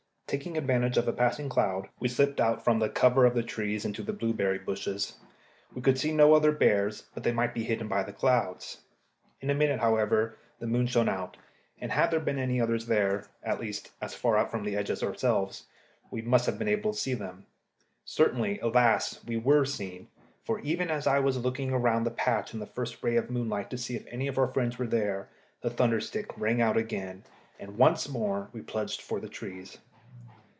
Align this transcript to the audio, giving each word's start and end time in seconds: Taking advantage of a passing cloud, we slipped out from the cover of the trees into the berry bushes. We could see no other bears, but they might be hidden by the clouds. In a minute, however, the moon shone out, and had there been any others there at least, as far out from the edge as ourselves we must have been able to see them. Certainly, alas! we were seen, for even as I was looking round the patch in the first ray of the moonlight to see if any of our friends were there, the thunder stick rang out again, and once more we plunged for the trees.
Taking 0.31 0.55
advantage 0.57 0.95
of 0.97 1.09
a 1.09 1.11
passing 1.11 1.49
cloud, 1.49 1.89
we 1.99 2.07
slipped 2.07 2.39
out 2.39 2.63
from 2.63 2.79
the 2.79 2.87
cover 2.87 3.25
of 3.25 3.33
the 3.35 3.43
trees 3.43 3.83
into 3.83 4.01
the 4.01 4.13
berry 4.13 4.57
bushes. 4.59 5.17
We 5.73 5.81
could 5.81 5.99
see 5.99 6.13
no 6.13 6.33
other 6.33 6.53
bears, 6.53 7.01
but 7.13 7.23
they 7.23 7.33
might 7.33 7.53
be 7.53 7.65
hidden 7.65 7.89
by 7.89 8.03
the 8.03 8.13
clouds. 8.13 8.79
In 9.41 9.49
a 9.49 9.53
minute, 9.53 9.81
however, 9.81 10.37
the 10.59 10.67
moon 10.67 10.87
shone 10.87 11.09
out, 11.09 11.35
and 11.81 11.91
had 11.91 12.11
there 12.11 12.19
been 12.21 12.39
any 12.39 12.61
others 12.61 12.85
there 12.85 13.27
at 13.43 13.59
least, 13.59 13.91
as 14.01 14.15
far 14.15 14.37
out 14.37 14.49
from 14.49 14.63
the 14.63 14.77
edge 14.77 14.89
as 14.89 15.03
ourselves 15.03 15.65
we 16.09 16.21
must 16.21 16.45
have 16.45 16.57
been 16.57 16.69
able 16.69 16.93
to 16.93 16.97
see 16.97 17.13
them. 17.13 17.45
Certainly, 18.05 18.61
alas! 18.61 19.19
we 19.25 19.35
were 19.35 19.65
seen, 19.65 20.07
for 20.45 20.61
even 20.61 20.89
as 20.89 21.07
I 21.07 21.19
was 21.19 21.39
looking 21.43 21.73
round 21.75 22.05
the 22.05 22.09
patch 22.09 22.53
in 22.53 22.61
the 22.61 22.65
first 22.65 23.03
ray 23.03 23.17
of 23.17 23.27
the 23.27 23.33
moonlight 23.33 23.69
to 23.71 23.77
see 23.77 23.97
if 23.97 24.07
any 24.07 24.27
of 24.29 24.37
our 24.37 24.47
friends 24.47 24.79
were 24.79 24.87
there, 24.87 25.27
the 25.59 25.69
thunder 25.69 25.99
stick 25.99 26.27
rang 26.37 26.61
out 26.61 26.77
again, 26.77 27.25
and 27.59 27.77
once 27.77 28.07
more 28.07 28.47
we 28.53 28.61
plunged 28.61 29.01
for 29.01 29.19
the 29.19 29.27
trees. 29.27 29.79